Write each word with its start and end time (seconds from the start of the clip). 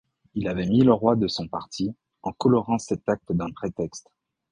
Il 0.33 0.47
avait 0.47 0.65
mis 0.65 0.81
le 0.81 0.93
roi 0.93 1.15
de 1.15 1.27
son 1.27 1.47
parti, 1.47 1.93
en 2.23 2.31
colorant 2.31 2.79
cet 2.79 3.07
acte 3.07 3.31
d'un 3.33 3.51
prétexte. 3.51 4.09